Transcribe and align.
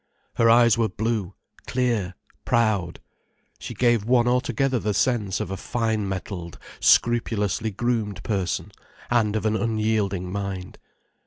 Her 0.37 0.49
eyes 0.49 0.79
were 0.79 0.89
blue, 0.89 1.35
clear, 1.67 2.15
proud, 2.43 2.99
she 3.59 3.75
gave 3.75 4.03
one 4.03 4.27
altogether 4.27 4.79
the 4.79 4.95
sense 4.95 5.39
of 5.39 5.51
a 5.51 5.57
fine 5.57 6.09
mettled, 6.09 6.57
scrupulously 6.79 7.69
groomed 7.69 8.23
person, 8.23 8.71
and 9.11 9.35
of 9.35 9.45
an 9.45 9.55
unyielding 9.55 10.31
mind. 10.31 10.79